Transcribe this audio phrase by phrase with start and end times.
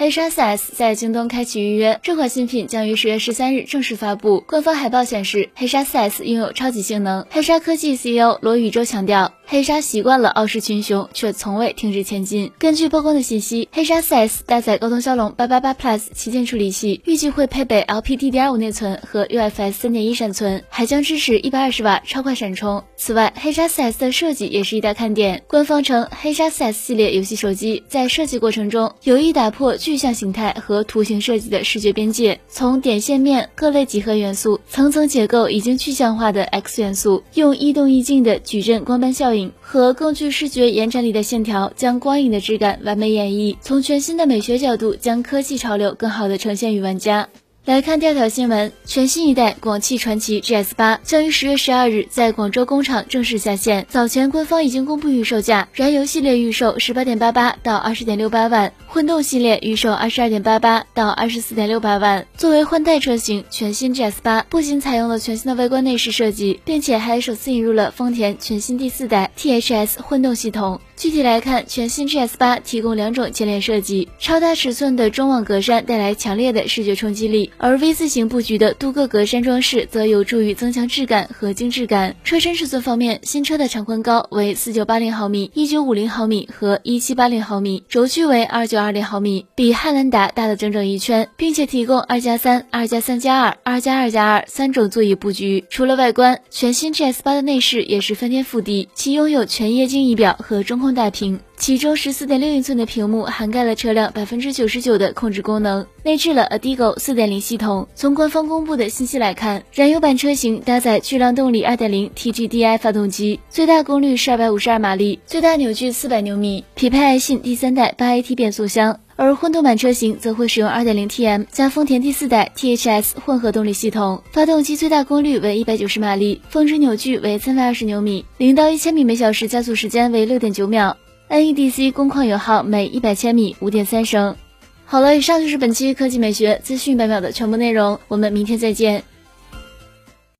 [0.00, 4.44] 黑鲨 4S 在京东开启预约，这款新品将于十月十三日正式发布。
[4.46, 7.26] 官方海报显示，黑鲨 4S 拥有超级性能。
[7.30, 12.52] 黑鲨科技 CEO 罗宇洲强调，黑鲨习惯了傲视群雄，却从未停止前进。
[12.60, 22.84] 根据曝光的信息，黑鲨 4S 搭载高通骁龙八八八 Plus 旗舰处理器，预计会配备 LPDDR5 内存和 UFS 三点一闪存，还将支持一百二十瓦超快闪充。
[22.96, 25.42] 此外，黑鲨 4S 的设计也是一大看点。
[25.48, 29.76] 官方称，黑鲨 4S 系列游戏手机在设计过程中有意打破。
[29.88, 43.56] 具象形态和图形设计的视觉边界，从点线面各类几何元素、层层结构已经具象化的 X 元素，用一动一静的矩阵光斑效应和更具视觉延展力的线条，将光影的质感完美演绎。
[43.62, 47.26] 从全新的美学角度，将科技潮流更好的呈现于玩家。
[47.68, 53.86] 来看第二条新闻，全新一代广汽传祺 GS 八将于十月十二日在广州工厂正式下线。
[53.90, 62.26] 早前官方已经公布预售价，燃油系列预售十八点八八到二十点六八万，混动系列预售二十二点八八到二十四点六八万。
[62.38, 70.80] 作为换代车型，全新 GS 八不仅采用了全新的外观内饰设计，并且还首次引入了丰田全新第四代 THS 混动系统。
[70.98, 82.16] 具体来看，全新 GS 八提供两种前脸设计，超大尺寸的中网格栅带来强烈的视觉冲击力，而 V 字形布局的镀铬格栅装饰则有助于增强质感和精致感。
[82.24, 95.62] 车身尺寸方面，新车的长宽高为四九八零毫米、一九五零毫米和一七八零毫米，轴距为二九二零毫米，比汉兰达大了整整一圈，并且提供二加三、二加三加二、二加二加二三种座椅布局。
[95.70, 100.87] 除了外观，全新 GS 八的内饰也是翻天覆地，其拥有全液晶仪表和中控。
[100.94, 107.86] 大屏，其中十四点六英寸的屏幕涵盖了车辆百分之九十九的控制功能，内置了 Adigo 四点零系统。
[107.94, 118.98] 从官方公布的信息来看，燃油版车型搭载巨浪动力二点零 TGDI 发动机，最大功率是二百五十二马力，最大扭矩四百牛米，匹配爱信第三代八 AT 变速箱。
[119.16, 130.96] 而混动版车型则会使用二点零 TM 加丰田第四代 THS 混合动力系统，发动机最大功率为一百九十马力，峰值扭矩为三百二十牛米，零到一千米每小时加速时间为六点九秒
[131.28, 134.36] ，NEDC 工况油耗每一百千米五点三升。
[134.84, 139.04] 好了，以上就是本期科技美学资讯百秒的全部内容，我们明天再见。